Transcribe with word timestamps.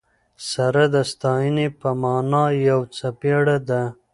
سره 0.51 0.83
د 0.93 0.95
ستاینې 1.11 1.67
په 1.79 1.89
مانا 2.01 2.45
یو 2.69 2.79
څپیزه 2.97 3.57
ده. 3.69 3.83